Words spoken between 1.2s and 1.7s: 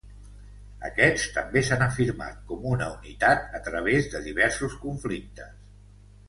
també